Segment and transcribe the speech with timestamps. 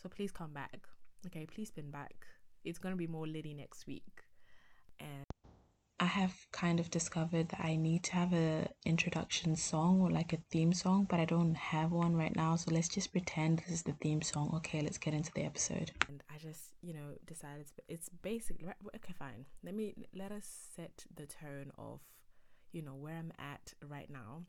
[0.00, 0.80] So please come back.
[1.26, 2.26] Okay, please spin back.
[2.64, 4.22] It's gonna be more litty next week.
[5.00, 5.24] And
[6.00, 10.32] I have kind of discovered that I need to have a introduction song or like
[10.32, 12.54] a theme song, but I don't have one right now.
[12.54, 14.52] So let's just pretend this is the theme song.
[14.56, 15.90] Okay, let's get into the episode.
[16.08, 19.14] And I just, you know, decided it's basically okay.
[19.18, 19.46] Fine.
[19.64, 20.46] Let me let us
[20.76, 22.00] set the tone of,
[22.70, 24.44] you know, where I'm at right now.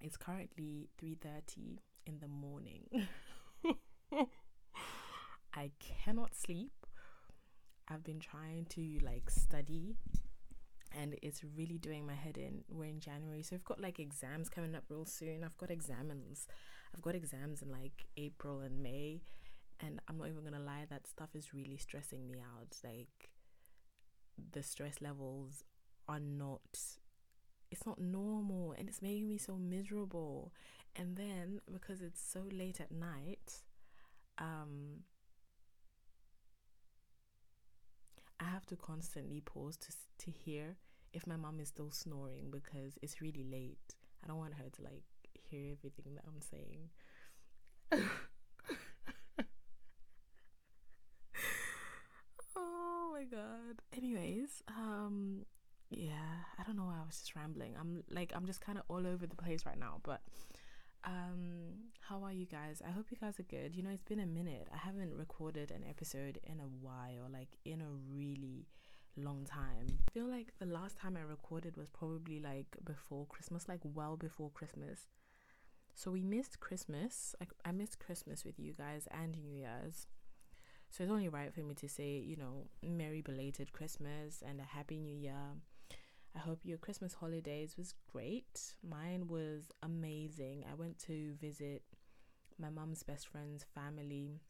[0.00, 3.06] It's currently three thirty in the morning.
[5.54, 6.72] I cannot sleep.
[7.88, 9.96] I've been trying to like study
[10.96, 12.64] and it's really doing my head in.
[12.68, 15.42] We're in January, so I've got like exams coming up real soon.
[15.44, 16.46] I've got exams.
[16.94, 19.22] I've got exams in like April and May,
[19.80, 22.76] and I'm not even gonna lie, that stuff is really stressing me out.
[22.84, 23.30] Like
[24.52, 25.64] the stress levels
[26.08, 26.60] are not
[27.70, 30.52] it's not normal and it's making me so miserable.
[30.94, 33.62] And then because it's so late at night,
[34.38, 35.04] um
[38.40, 39.92] I have to constantly pause to
[40.24, 40.76] to hear
[41.12, 43.94] if my mom is still snoring because it's really late.
[44.24, 45.04] I don't want her to like
[45.50, 46.90] hear everything that I'm saying.
[52.56, 53.82] oh my god.
[53.96, 55.44] Anyways, um
[55.90, 57.74] yeah, I don't know why I was just rambling.
[57.78, 60.20] I'm like I'm just kind of all over the place right now, but
[61.04, 62.82] um how are you guys?
[62.86, 63.74] I hope you guys are good.
[63.74, 64.68] You know, it's been a minute.
[64.72, 68.66] I haven't recorded an episode in a while, like in a really
[69.16, 69.98] long time.
[70.08, 74.16] I feel like the last time I recorded was probably like before Christmas, like well
[74.16, 75.08] before Christmas.
[75.94, 77.34] So we missed Christmas.
[77.40, 80.06] I, I missed Christmas with you guys and New Year's.
[80.90, 84.64] So it's only right for me to say, you know, merry belated Christmas and a
[84.64, 85.54] happy new year.
[86.34, 88.74] I hope your Christmas holidays was great.
[88.82, 90.64] Mine was amazing.
[90.70, 91.82] I went to visit
[92.58, 94.40] my mom's best friend's family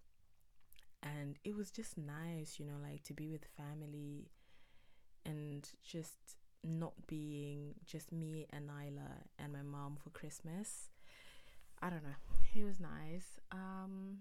[1.03, 4.31] and it was just nice, you know, like to be with family
[5.27, 6.19] and just
[6.65, 10.91] not being just me and Nyla and my mom for Christmas.
[11.81, 12.11] I don't know.
[12.55, 13.41] It was nice.
[13.51, 14.19] Um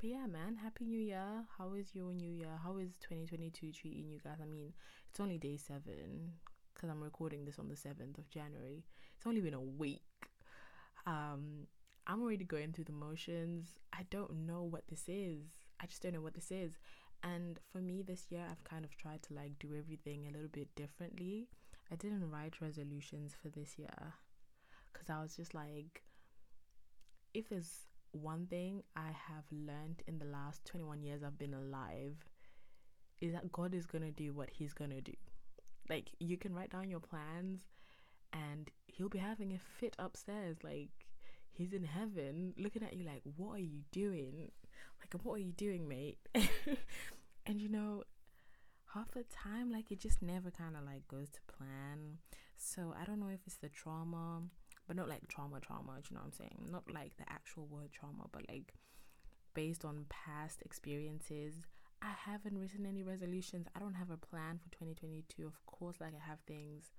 [0.00, 1.44] but yeah, man, happy new year.
[1.58, 2.58] How is your new year?
[2.62, 4.38] How is 2022 treating you guys?
[4.42, 4.72] I mean,
[5.10, 6.32] it's only day 7
[6.80, 8.84] cuz I'm recording this on the 7th of January.
[9.16, 10.30] It's only been a week.
[11.06, 11.66] Um
[12.06, 13.78] I'm already going through the motions.
[13.92, 15.42] I don't know what this is.
[15.80, 16.72] I just don't know what this is.
[17.22, 20.48] And for me this year, I've kind of tried to like do everything a little
[20.48, 21.48] bit differently.
[21.92, 24.14] I didn't write resolutions for this year
[24.92, 26.02] because I was just like,
[27.34, 32.16] if there's one thing I have learned in the last 21 years I've been alive,
[33.20, 35.14] is that God is going to do what He's going to do.
[35.90, 37.60] Like, you can write down your plans
[38.32, 40.56] and He'll be having a fit upstairs.
[40.62, 40.88] Like,
[41.52, 44.52] He's in heaven looking at you like, what are you doing?
[45.00, 46.18] like what are you doing mate
[47.46, 48.02] and you know
[48.94, 52.18] half the time like it just never kind of like goes to plan
[52.56, 54.42] so i don't know if it's the trauma
[54.86, 57.90] but not like trauma trauma you know what i'm saying not like the actual word
[57.92, 58.74] trauma but like
[59.54, 61.54] based on past experiences
[62.02, 66.14] i haven't written any resolutions i don't have a plan for 2022 of course like
[66.14, 66.92] i have things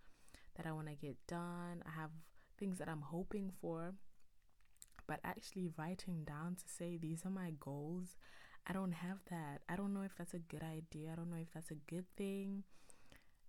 [0.55, 2.11] that i want to get done i have
[2.57, 3.93] things that i'm hoping for
[5.11, 8.15] but actually writing down to say these are my goals,
[8.65, 9.61] I don't have that.
[9.67, 11.11] I don't know if that's a good idea.
[11.11, 12.63] I don't know if that's a good thing.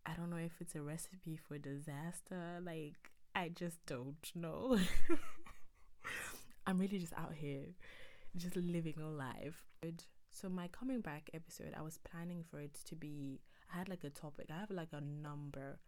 [0.04, 2.58] I don't know if it's a recipe for disaster.
[2.60, 4.76] Like, I just don't know.
[6.66, 7.66] I'm really just out here,
[8.36, 9.62] just living a life.
[10.32, 13.40] So, my coming back episode, I was planning for it to be,
[13.72, 15.78] I had like a topic, I have like a number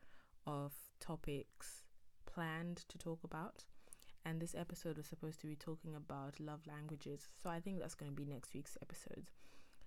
[0.47, 1.82] of topics
[2.27, 3.65] planned to talk about
[4.25, 7.28] and this episode was supposed to be talking about love languages.
[7.43, 9.31] So I think that's going to be next week's episode.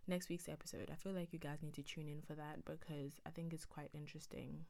[0.07, 0.89] Next week's episode.
[0.91, 3.65] I feel like you guys need to tune in for that because I think it's
[3.65, 4.65] quite interesting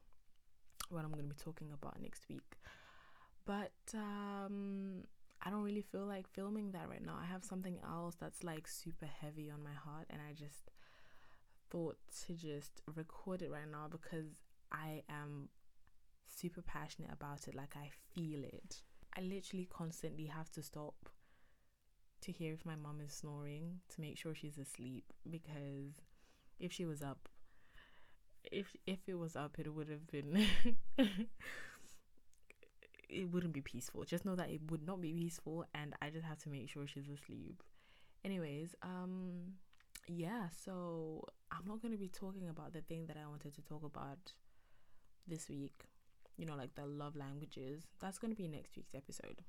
[0.88, 2.56] what I'm going to be talking about next week.
[3.44, 5.04] But um
[5.42, 7.18] I don't really feel like filming that right now.
[7.20, 10.70] I have something else that's like super heavy on my heart and I just
[11.70, 14.26] thought to just record it right now because
[14.72, 15.48] I am
[16.26, 18.82] super passionate about it like I feel it
[19.16, 20.94] I literally constantly have to stop
[22.20, 26.00] to hear if my mom is snoring to make sure she's asleep because
[26.58, 27.28] if she was up
[28.50, 30.46] if if it was up it would have been
[33.08, 36.24] it wouldn't be peaceful just know that it would not be peaceful and i just
[36.24, 37.62] have to make sure she's asleep
[38.24, 39.54] anyways um
[40.06, 43.62] yeah so i'm not going to be talking about the thing that i wanted to
[43.62, 44.32] talk about
[45.26, 45.84] this week
[46.38, 49.42] you know, like the love languages, that's going to be next week's episode.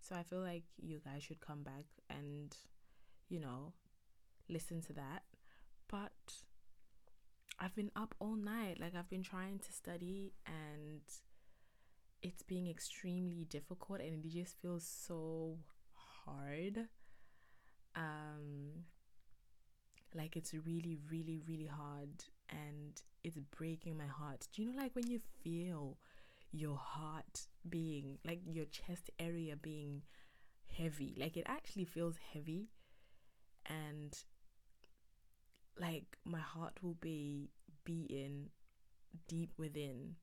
[0.00, 2.56] So I feel like you guys should come back and,
[3.28, 3.74] you know,
[4.48, 5.22] listen to that.
[5.88, 6.10] But
[7.60, 8.80] I've been up all night.
[8.80, 11.02] Like I've been trying to study and
[12.22, 15.58] it's being extremely difficult and it just feels so
[16.24, 16.88] hard.
[17.94, 18.84] Um
[20.14, 24.46] like it's really really really hard and it's breaking my heart.
[24.52, 25.98] Do you know like when you feel
[26.52, 30.02] your heart being like your chest area being
[30.76, 31.14] heavy?
[31.18, 32.68] Like it actually feels heavy
[33.66, 34.16] and
[35.80, 37.50] like my heart will be
[37.84, 38.50] beating
[39.28, 40.16] deep within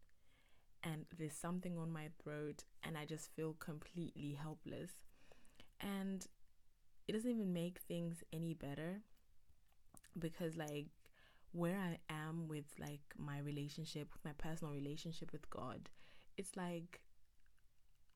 [0.83, 4.91] and there's something on my throat and I just feel completely helpless.
[5.81, 6.25] And
[7.07, 9.01] it doesn't even make things any better
[10.17, 10.87] because like
[11.51, 15.89] where I am with like my relationship, my personal relationship with God,
[16.37, 17.01] it's like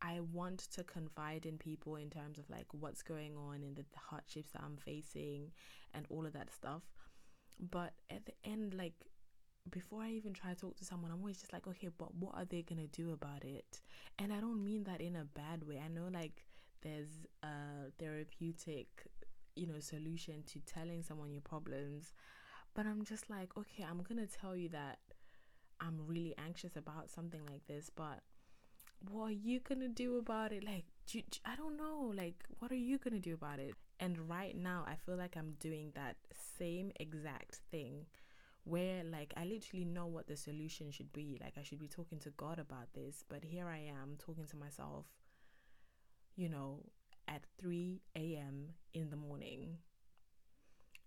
[0.02, 3.84] I want to confide in people in terms of like what's going on and the,
[3.94, 5.52] the hardships that I'm facing
[5.94, 6.84] and all of that stuff.
[7.60, 8.94] But at the end, like
[9.72, 12.36] before I even try to talk to someone, I'm always just like, okay, but what
[12.36, 13.82] are they gonna do about it?
[14.20, 15.82] And I don't mean that in a bad way.
[15.84, 16.46] I know like
[16.82, 17.10] there's
[17.44, 18.88] a therapeutic,
[19.56, 22.14] you know, solution to telling someone your problems,
[22.74, 25.00] but I'm just like, okay, I'm gonna tell you that
[25.80, 28.20] I'm really anxious about something like this, but
[29.10, 30.64] what are you gonna do about it?
[30.64, 32.14] Like, do you, I don't know.
[32.16, 33.76] Like, what are you gonna do about it?
[34.00, 36.16] And right now, I feel like I'm doing that
[36.58, 38.06] same exact thing
[38.64, 41.38] where, like, I literally know what the solution should be.
[41.42, 44.58] Like, I should be talking to God about this, but here I am talking to
[44.58, 45.06] myself,
[46.36, 46.86] you know,
[47.28, 48.70] at 3 a.m.
[48.94, 49.78] in the morning.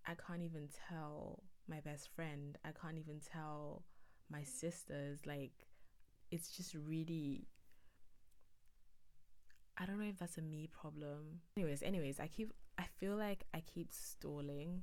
[0.07, 3.83] I can't even tell my best friend, I can't even tell
[4.31, 5.21] my sisters.
[5.27, 5.67] Like,
[6.31, 7.47] it's just really
[9.79, 11.41] I don't know if that's a me problem.
[11.57, 14.83] Anyways, anyways, I keep I feel like I keep stalling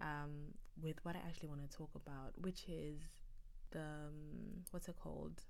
[0.00, 3.00] um with what I actually want to talk about, which is
[3.70, 5.42] the um, what's it called?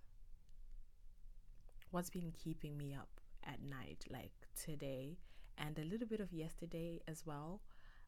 [1.90, 5.18] What's been keeping me up at night like today
[5.58, 7.60] and a little bit of yesterday as well.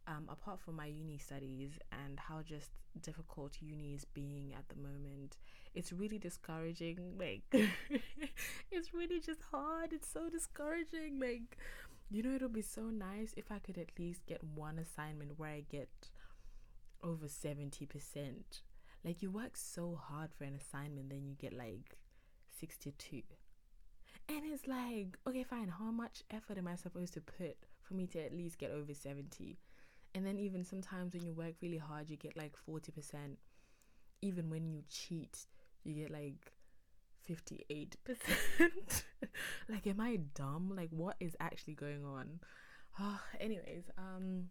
[0.08, 2.70] Um, apart from my uni studies and how just
[3.02, 5.36] difficult uni is being at the moment,
[5.74, 6.98] it's really discouraging.
[7.18, 7.42] Like,
[8.70, 9.92] it's really just hard.
[9.92, 11.18] It's so discouraging.
[11.20, 11.58] Like,
[12.08, 15.50] you know, it'll be so nice if I could at least get one assignment where
[15.50, 15.88] I get
[17.02, 18.60] over 70%.
[19.04, 21.98] Like, you work so hard for an assignment, then you get like
[22.58, 23.22] 62.
[24.28, 28.06] And it's like, okay, fine, how much effort am I supposed to put for me
[28.08, 29.58] to at least get over 70?
[30.14, 33.36] And then, even sometimes when you work really hard, you get like 40%.
[34.22, 35.46] Even when you cheat,
[35.84, 36.52] you get like
[37.28, 37.96] 58%.
[39.68, 40.72] like, am I dumb?
[40.74, 42.40] Like, what is actually going on?
[42.98, 44.44] Oh, anyways, um,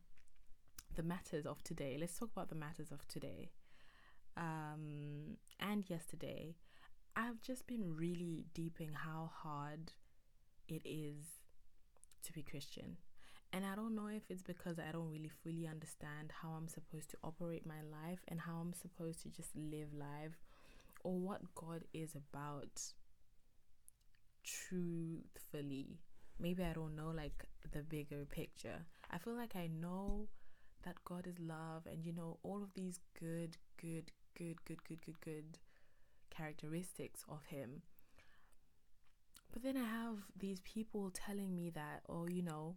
[0.95, 1.97] the matters of today.
[1.99, 3.51] Let's talk about the matters of today.
[4.37, 6.55] Um, and yesterday,
[7.15, 9.91] I've just been really deeping how hard
[10.67, 11.25] it is
[12.23, 12.97] to be Christian.
[13.53, 17.09] And I don't know if it's because I don't really fully understand how I'm supposed
[17.11, 20.43] to operate my life and how I'm supposed to just live life
[21.03, 22.81] or what God is about
[24.43, 25.99] truthfully.
[26.37, 28.85] Maybe I don't know like the bigger picture.
[29.09, 30.27] I feel like I know
[30.85, 35.01] that God is love and you know all of these good, good, good, good, good,
[35.05, 35.57] good, good
[36.29, 37.81] characteristics of Him.
[39.51, 42.75] But then I have these people telling me that, oh, you know,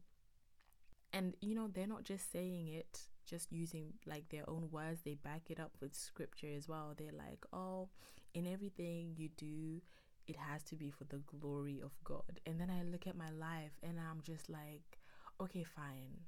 [1.12, 5.14] and you know, they're not just saying it just using like their own words, they
[5.14, 6.94] back it up with scripture as well.
[6.96, 7.88] They're like, oh,
[8.34, 9.82] in everything you do,
[10.26, 12.40] it has to be for the glory of God.
[12.46, 14.98] And then I look at my life and I'm just like,
[15.40, 16.20] okay, fine.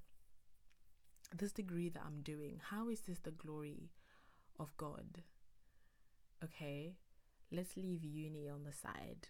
[1.36, 3.90] This degree that I'm doing, how is this the glory
[4.58, 5.22] of God?
[6.42, 6.96] Okay,
[7.52, 9.28] let's leave uni on the side.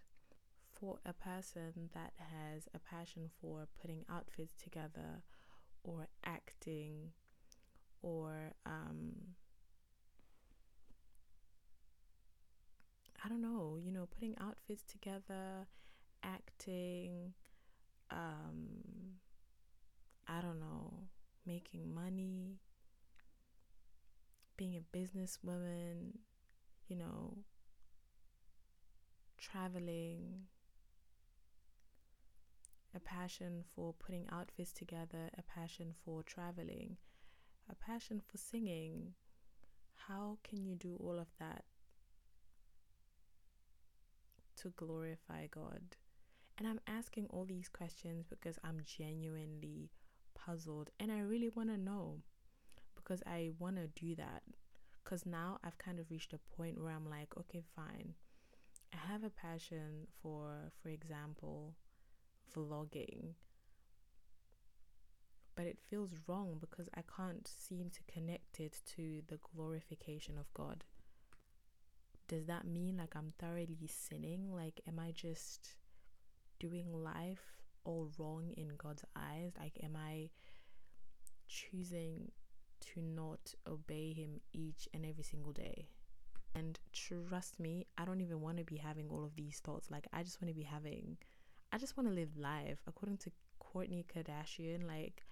[0.73, 5.23] For a person that has a passion for putting outfits together
[5.85, 7.11] or acting
[8.03, 9.35] or um,
[13.23, 15.67] I don't know, you know, putting outfits together,
[16.23, 17.35] acting,
[18.11, 19.19] um,
[20.27, 20.95] I don't know,
[21.51, 22.61] making money,
[24.57, 26.13] being a businesswoman,
[26.87, 27.39] you know,
[29.37, 30.43] traveling,
[32.95, 36.97] a passion for putting outfits together, a passion for traveling,
[37.69, 39.15] a passion for singing.
[40.09, 41.65] How can you do all of that
[44.59, 45.97] to glorify God?
[46.59, 49.91] And I'm asking all these questions because I'm genuinely
[50.45, 52.23] puzzled and I really want to know.
[52.97, 54.43] because I want to do that.
[55.03, 58.15] Because now I've kind of reached a point where I'm like, okay, fine.
[58.93, 61.75] I have a passion for, for example,
[62.55, 63.35] vlogging.
[65.55, 70.53] But it feels wrong because I can't seem to connect it to the glorification of
[70.55, 70.85] God.
[72.29, 74.53] Does that mean like I'm thoroughly sinning?
[74.55, 75.75] Like, am I just
[76.59, 79.53] doing life all wrong in God's eyes?
[79.59, 80.31] Like, am I
[81.49, 82.31] choosing
[82.93, 85.89] to not obey Him each and every single day?
[86.55, 89.91] And trust me, I don't even want to be having all of these thoughts.
[89.91, 91.17] Like, I just want to be having,
[91.73, 92.79] I just want to live life.
[92.87, 93.31] According to
[93.63, 95.25] Kourtney Kardashian, like,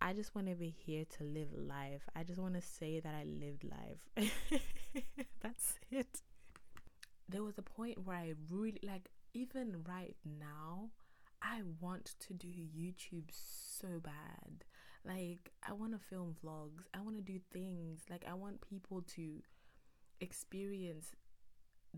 [0.00, 2.02] I just want to be here to live life.
[2.14, 4.30] I just want to say that I lived life.
[5.42, 6.22] That's it.
[7.28, 10.90] There was a point where I really, like, even right now,
[11.42, 14.64] I want to do YouTube so bad.
[15.04, 16.84] Like, I want to film vlogs.
[16.92, 18.02] I want to do things.
[18.10, 19.40] Like, I want people to
[20.20, 21.14] experience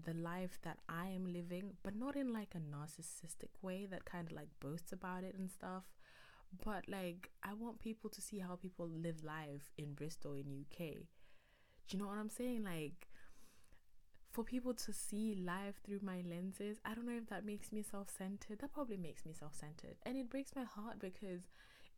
[0.04, 4.26] the life that I am living, but not in like a narcissistic way that kind
[4.26, 5.84] of like boasts about it and stuff.
[6.64, 10.78] But like, I want people to see how people live life in Bristol, in UK.
[11.88, 12.64] Do you know what I'm saying?
[12.64, 13.08] Like,
[14.32, 17.82] for people to see life through my lenses, I don't know if that makes me
[17.82, 18.60] self centered.
[18.60, 19.96] That probably makes me self centered.
[20.04, 21.42] And it breaks my heart because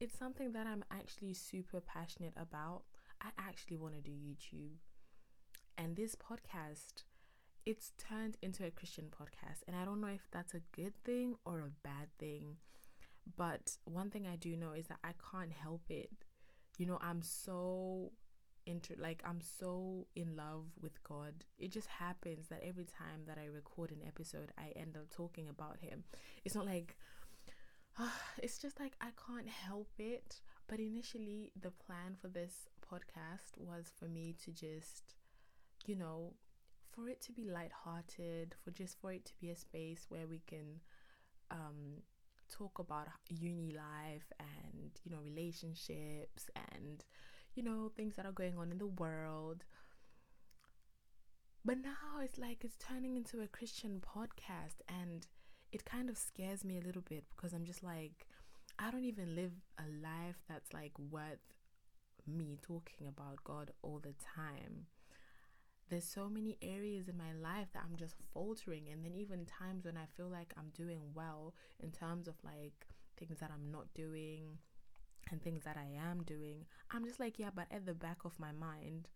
[0.00, 2.82] it's something that I'm actually super passionate about.
[3.20, 4.78] I actually want to do YouTube.
[5.76, 7.04] And this podcast,
[7.66, 9.60] it's turned into a Christian podcast.
[9.66, 12.56] And I don't know if that's a good thing or a bad thing.
[13.36, 16.10] But one thing I do know is that I can't help it.
[16.78, 18.12] You know, I'm so
[18.66, 21.44] inter like I'm so in love with God.
[21.58, 25.48] It just happens that every time that I record an episode, I end up talking
[25.48, 26.04] about him.
[26.44, 26.96] It's not like
[27.98, 28.08] uh,
[28.42, 30.40] it's just like I can't help it.
[30.68, 35.14] But initially, the plan for this podcast was for me to just,
[35.86, 36.34] you know,
[36.90, 40.40] for it to be light-hearted, for just for it to be a space where we
[40.46, 40.80] can
[41.50, 42.02] um
[42.50, 47.04] talk about uni life and you know relationships and
[47.54, 49.64] you know, things that are going on in the world.
[51.64, 55.26] But now it's like it's turning into a Christian podcast and
[55.70, 58.26] it kind of scares me a little bit because I'm just like,
[58.78, 61.38] I don't even live a life that's like worth
[62.26, 64.86] me talking about God all the time.
[65.88, 69.84] There's so many areas in my life that I'm just faltering, and then even times
[69.84, 72.86] when I feel like I'm doing well in terms of like
[73.18, 74.58] things that I'm not doing,
[75.32, 78.38] and things that I am doing, I'm just like, yeah, but at the back of
[78.38, 79.08] my mind,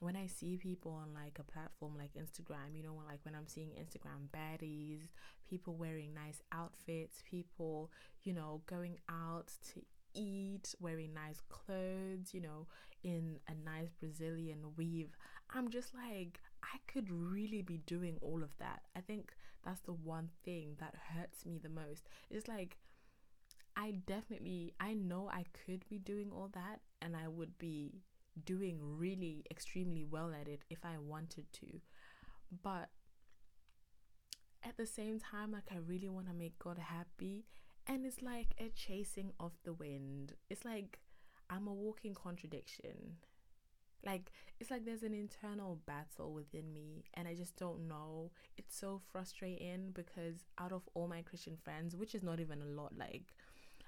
[0.00, 3.46] when I see people on like a platform like Instagram, you know, like when I'm
[3.46, 5.08] seeing Instagram baddies,
[5.48, 7.90] people wearing nice outfits, people,
[8.22, 9.82] you know, going out to
[10.14, 12.66] eat, wearing nice clothes, you know,
[13.04, 15.16] in a nice Brazilian weave,
[15.54, 18.82] I'm just like, I could really be doing all of that.
[18.96, 19.32] I think
[19.64, 22.08] that's the one thing that hurts me the most.
[22.30, 22.78] It's like,
[23.76, 28.02] I definitely I know I could be doing all that and I would be
[28.44, 31.80] doing really extremely well at it if I wanted to.
[32.62, 32.88] But
[34.62, 37.44] at the same time like I really want to make God happy
[37.86, 40.34] and it's like a chasing of the wind.
[40.48, 40.98] It's like
[41.48, 43.16] I'm a walking contradiction.
[44.04, 48.30] Like it's like there's an internal battle within me and I just don't know.
[48.56, 52.80] It's so frustrating because out of all my Christian friends, which is not even a
[52.80, 53.34] lot like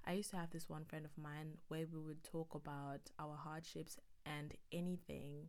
[0.04, 3.36] I used to have this one friend of mine where we would talk about our
[3.36, 5.48] hardships and anything,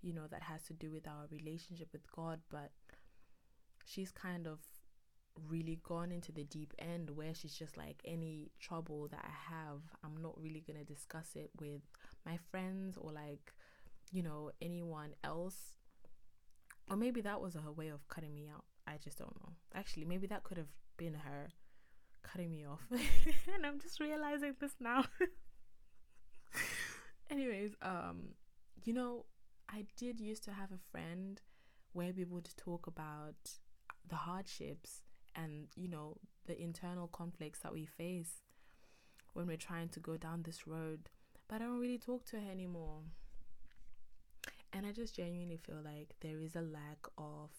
[0.00, 2.70] you know, that has to do with our relationship with God, but
[3.84, 4.60] she's kind of
[5.48, 9.80] really gone into the deep end where she's just like any trouble that I have,
[10.04, 11.80] I'm not really going to discuss it with
[12.26, 13.52] my friends or like,
[14.12, 15.56] you know, anyone else.
[16.88, 18.64] Or maybe that was her way of cutting me out.
[18.86, 19.52] I just don't know.
[19.74, 21.48] Actually, maybe that could have been her
[22.22, 22.80] cutting me off.
[23.54, 25.04] And i'm just realizing this now.
[27.30, 28.34] Anyways um
[28.84, 29.24] you know
[29.68, 31.40] i did used to have a friend
[31.92, 33.50] where we would talk about
[34.08, 35.02] the hardships
[35.36, 38.42] and you know the internal conflicts that we face
[39.34, 41.08] when we're trying to go down this road
[41.48, 43.00] but i don't really talk to her anymore.
[44.72, 47.50] And i just genuinely feel like there is a lack of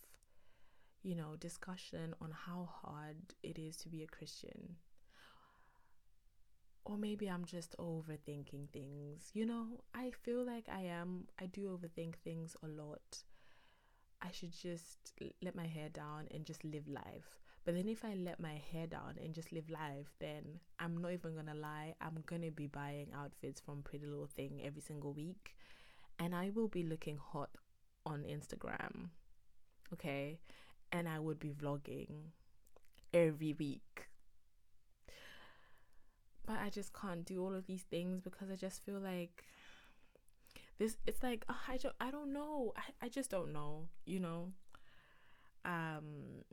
[1.03, 4.75] you know, discussion on how hard it is to be a Christian.
[6.83, 9.29] Or maybe I'm just overthinking things.
[9.33, 13.23] You know, I feel like I am, I do overthink things a lot.
[14.21, 17.39] I should just let my hair down and just live life.
[17.65, 21.11] But then if I let my hair down and just live life, then I'm not
[21.11, 25.55] even gonna lie, I'm gonna be buying outfits from Pretty Little Thing every single week.
[26.19, 27.49] And I will be looking hot
[28.05, 29.09] on Instagram.
[29.93, 30.39] Okay.
[30.91, 32.31] And I would be vlogging
[33.13, 34.07] every week.
[36.45, 39.43] But I just can't do all of these things because I just feel like
[40.79, 42.73] this it's like oh, I don't I don't know.
[42.75, 44.51] I, I just don't know, you know.
[45.63, 46.43] Um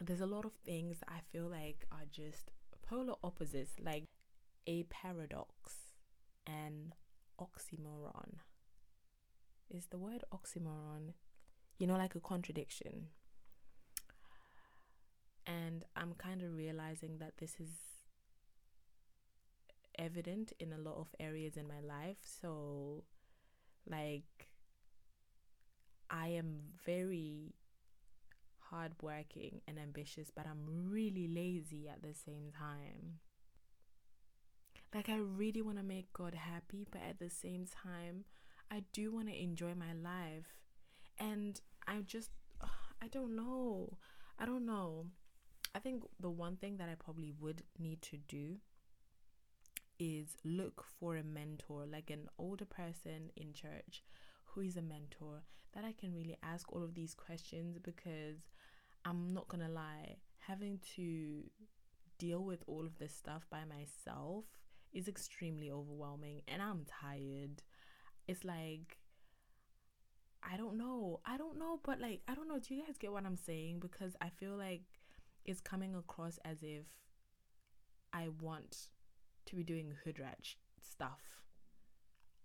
[0.00, 2.50] there's a lot of things I feel like are just
[2.82, 4.04] polar opposites, like
[4.66, 5.74] a paradox
[6.46, 6.94] and
[7.40, 8.38] oxymoron.
[9.70, 11.14] Is the word oxymoron,
[11.82, 13.08] you know, like a contradiction?
[15.44, 17.70] And I'm kind of realizing that this is
[19.98, 22.18] evident in a lot of areas in my life.
[22.22, 23.02] So,
[23.90, 24.46] like,
[26.08, 27.56] I am very
[28.70, 33.18] hardworking and ambitious, but I'm really lazy at the same time.
[34.94, 38.22] Like, I really want to make God happy, but at the same time,
[38.70, 40.46] I do want to enjoy my life.
[41.18, 42.30] And I just,
[43.02, 43.98] I don't know.
[44.38, 45.06] I don't know.
[45.74, 48.56] I think the one thing that I probably would need to do
[49.98, 54.02] is look for a mentor, like an older person in church
[54.44, 55.42] who is a mentor
[55.74, 58.48] that I can really ask all of these questions because
[59.04, 61.44] I'm not gonna lie, having to
[62.18, 64.44] deal with all of this stuff by myself
[64.92, 67.62] is extremely overwhelming and I'm tired.
[68.28, 68.98] It's like
[70.42, 71.20] I don't know.
[71.24, 73.80] I don't know, but like I don't know, do you guys get what I'm saying?
[73.80, 74.82] Because I feel like
[75.44, 76.86] it's coming across as if
[78.12, 78.88] I want
[79.46, 80.38] to be doing hood rat
[80.80, 81.20] stuff.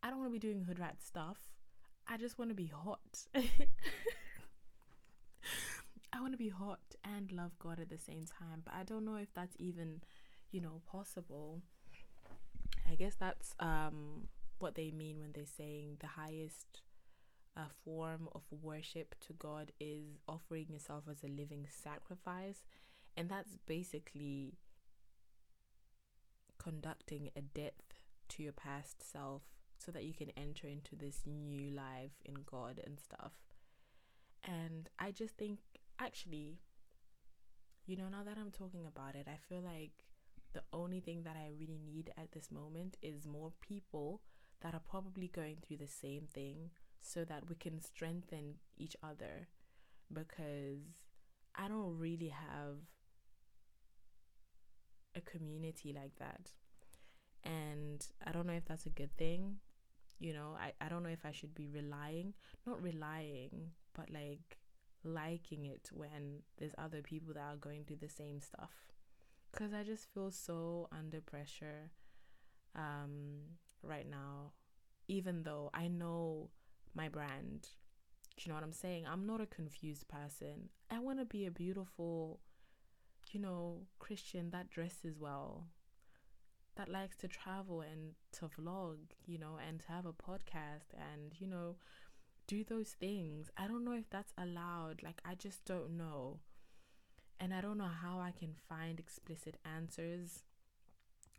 [0.02, 1.38] I don't want to be doing hood rat stuff.
[2.08, 3.26] I just want to be hot.
[6.14, 9.06] I want to be hot and love God at the same time, but I don't
[9.06, 10.02] know if that's even,
[10.52, 11.62] you know, possible.
[12.90, 14.28] I guess that's um
[14.60, 16.82] what they mean when they're saying the highest
[17.58, 22.62] uh, form of worship to God is offering yourself as a living sacrifice,
[23.16, 24.54] and that's basically
[26.60, 27.94] conducting a depth
[28.30, 29.42] to your past self
[29.78, 33.34] so that you can enter into this new life in God and stuff.
[34.44, 35.60] And I just think,
[36.00, 36.60] actually,
[37.86, 40.04] you know, now that I'm talking about it, I feel like
[40.54, 44.22] the only thing that I really need at this moment is more people
[44.62, 46.72] that are probably going through the same thing
[47.08, 49.48] so that we can strengthen each other
[50.12, 51.06] because
[51.56, 52.78] I don't really have
[55.16, 56.52] a community like that.
[57.44, 59.56] And I don't know if that's a good thing.
[60.20, 62.34] You know, I, I don't know if I should be relying,
[62.66, 64.58] not relying, but like
[65.04, 68.72] liking it when there's other people that are going through the same stuff.
[69.52, 71.92] Because I just feel so under pressure
[72.76, 73.40] um,
[73.82, 74.52] right now,
[75.08, 76.50] even though I know
[76.94, 77.70] my brand.
[78.36, 79.06] Do you know what I'm saying?
[79.08, 80.70] I'm not a confused person.
[80.92, 82.40] I want to be a beautiful,
[83.32, 85.68] you know, Christian that dresses well,
[86.76, 91.34] that likes to travel and to vlog, you know, and to have a podcast and,
[91.40, 91.78] you know,
[92.48, 93.50] do those things.
[93.58, 95.02] I don't know if that's allowed.
[95.04, 96.40] Like, I just don't know.
[97.40, 100.44] And I don't know how I can find explicit answers.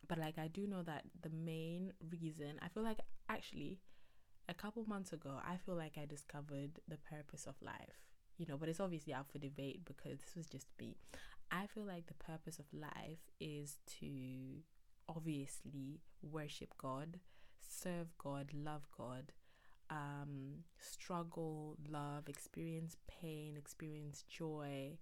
[0.06, 3.78] But, like, I do know that the main reason, I feel like actually
[4.48, 8.00] a couple months ago, I feel like I discovered the purpose of life.
[8.38, 10.96] You know, but it's obviously up for debate because this was just me.
[11.50, 14.62] I feel like the purpose of life is to
[15.08, 17.18] obviously worship God,
[17.60, 19.32] serve God, love God,
[19.90, 24.98] um, struggle, love, experience pain, experience joy,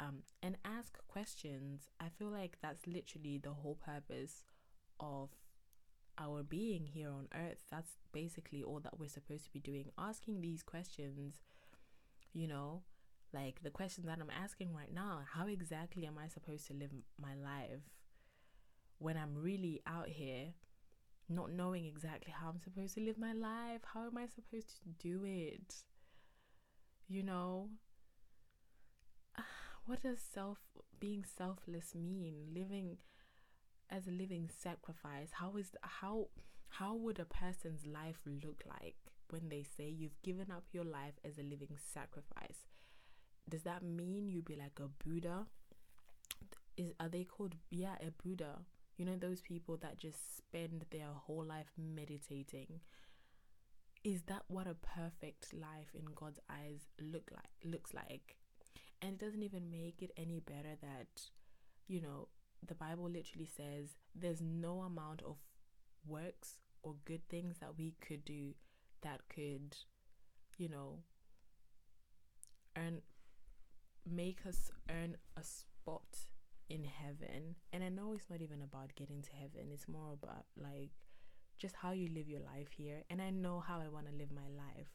[0.00, 1.90] um, and ask questions.
[2.00, 4.44] I feel like that's literally the whole purpose
[4.98, 5.30] of
[6.18, 7.64] our being here on earth.
[7.70, 9.90] That's basically all that we're supposed to be doing.
[9.98, 11.40] Asking these questions,
[12.32, 12.82] you know,
[13.32, 16.90] like the question that I'm asking right now how exactly am I supposed to live
[17.20, 17.82] my life
[18.98, 20.54] when I'm really out here
[21.28, 23.80] not knowing exactly how I'm supposed to live my life?
[23.92, 25.74] How am I supposed to do it?
[27.08, 27.70] You know?
[29.86, 30.58] What does self
[30.98, 32.54] being selfless mean?
[32.54, 32.96] Living
[33.90, 35.30] as a living sacrifice.
[35.32, 36.28] How is how
[36.68, 38.96] how would a person's life look like
[39.30, 42.66] when they say you've given up your life as a living sacrifice?
[43.48, 45.46] Does that mean you'd be like a Buddha?
[46.76, 48.60] Is are they called yeah a Buddha?
[48.96, 52.80] You know those people that just spend their whole life meditating.
[54.02, 58.36] Is that what a perfect life in God's eyes look like looks like?
[59.00, 61.08] And it doesn't even make it any better that,
[61.88, 62.28] you know,
[62.66, 65.36] the Bible literally says there's no amount of
[66.06, 68.52] works or good things that we could do
[69.02, 69.76] that could,
[70.58, 70.98] you know,
[72.76, 73.00] earn
[74.10, 76.26] make us earn a spot
[76.68, 77.56] in heaven.
[77.72, 80.90] And I know it's not even about getting to heaven, it's more about like
[81.58, 83.02] just how you live your life here.
[83.10, 84.88] And I know how I want to live my life.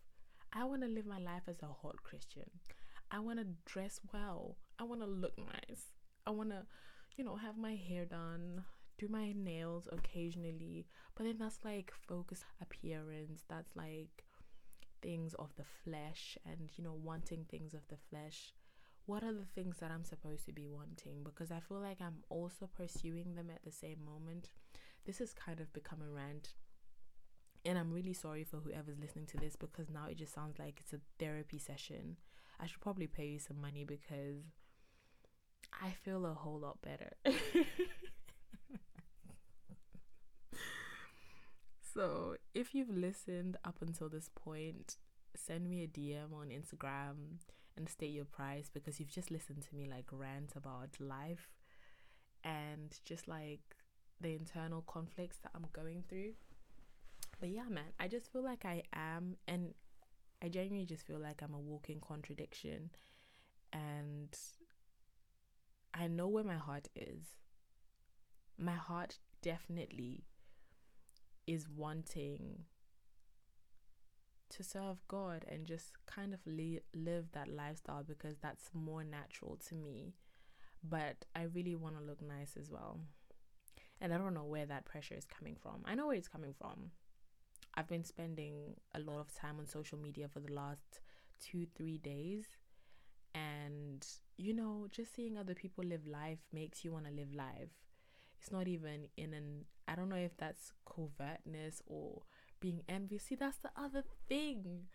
[0.52, 2.50] I want to live my life as a hot Christian.
[3.12, 4.58] I want to dress well.
[4.78, 5.86] I want to look nice.
[6.26, 6.66] I want to,
[7.20, 8.64] you know, have my hair done,
[8.98, 10.88] do my nails occasionally.
[11.16, 13.44] But then that's like focus appearance.
[13.50, 14.24] That's like
[15.02, 18.54] things of the flesh and, you know, wanting things of the flesh
[19.10, 21.24] what are the things that I'm supposed to be wanting?
[21.24, 24.52] Because I feel like I'm also pursuing them at the same moment.
[25.08, 26.54] This has kind of become a rant.
[27.66, 30.80] And I'm really sorry for whoever's listening to this because now it just sounds like
[30.80, 32.18] it's a therapy session.
[32.60, 34.44] I should probably pay you some money because
[35.74, 37.12] I feel a whole lot better.
[41.94, 44.98] so, if you've listened up until this point,
[45.36, 47.40] send me a DM on Instagram
[47.78, 51.50] and state your price because you've just listened to me like rant about life
[52.44, 53.62] and just like
[54.22, 56.34] the internal conflicts that I'm going through.
[57.40, 59.74] But yeah, man, I just feel like I am, and
[60.44, 62.90] I genuinely just feel like I'm a walking contradiction.
[63.72, 64.36] And
[65.94, 67.24] I know where my heart is.
[68.58, 70.26] My heart definitely
[71.48, 72.66] is wanting
[74.50, 79.58] to serve God and just kind of li- live that lifestyle because that's more natural
[79.70, 80.14] to me.
[80.84, 83.00] But I really want to look nice as well.
[84.02, 85.84] And I don't know where that pressure is coming from.
[85.86, 86.92] I know where it's coming from.
[87.76, 91.02] I've been spending a lot of time on social media for the last
[91.42, 92.46] two, three days.
[93.36, 94.06] And,
[94.40, 97.72] you know, just seeing other people live life makes you want to live life.
[98.40, 102.22] It's not even in an, I don't know if that's covertness or
[102.62, 103.24] being envious.
[103.24, 104.88] See, that's the other thing.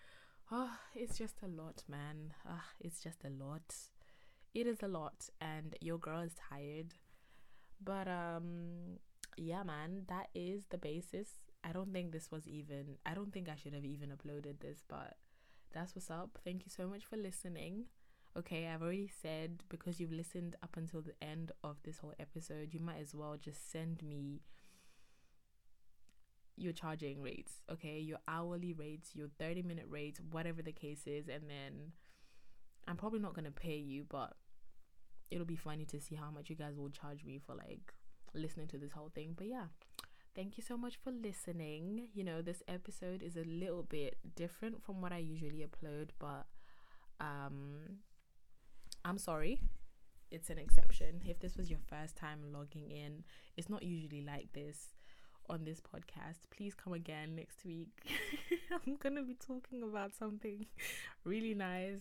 [0.50, 2.32] Oh, it's just a lot, man.
[2.48, 3.74] Oh, it's just a lot.
[4.54, 6.94] It is a lot, and your girl is tired.
[7.82, 8.98] But um,
[9.36, 11.28] yeah, man, that is the basis.
[11.62, 12.96] I don't think this was even.
[13.04, 15.16] I don't think I should have even uploaded this, but
[15.72, 16.38] that's what's up.
[16.44, 17.86] Thank you so much for listening.
[18.36, 22.74] Okay, I've already said because you've listened up until the end of this whole episode,
[22.74, 24.40] you might as well just send me
[26.56, 27.98] your charging rates, okay?
[28.00, 31.28] Your hourly rates, your 30 minute rates, whatever the case is.
[31.28, 31.92] And then
[32.88, 34.34] I'm probably not going to pay you, but
[35.30, 37.94] it'll be funny to see how much you guys will charge me for like
[38.34, 39.34] listening to this whole thing.
[39.36, 39.66] But yeah,
[40.34, 42.08] thank you so much for listening.
[42.12, 46.46] You know, this episode is a little bit different from what I usually upload, but
[47.20, 48.00] um
[49.04, 49.60] I'm sorry.
[50.30, 51.20] It's an exception.
[51.26, 53.22] If this was your first time logging in,
[53.56, 54.94] it's not usually like this
[55.50, 56.38] on this podcast.
[56.50, 57.90] Please come again next week.
[58.72, 60.64] I'm going to be talking about something
[61.24, 62.00] really nice.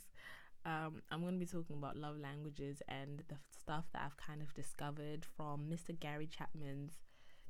[0.65, 4.41] Um, I'm going to be talking about love languages and the stuff that I've kind
[4.41, 5.99] of discovered from Mr.
[5.99, 6.93] Gary Chapman's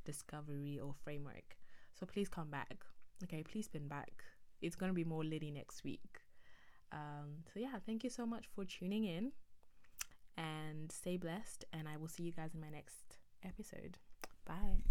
[0.04, 1.58] discovery or framework.
[1.94, 2.84] So please come back.
[3.24, 4.24] Okay, please spin back.
[4.64, 6.22] It's going to be more litty next week.
[6.92, 9.32] Um, so yeah, thank you so much for tuning in
[10.38, 11.66] and stay blessed.
[11.72, 13.98] And I will see you guys in my next episode.
[14.46, 14.84] Bye.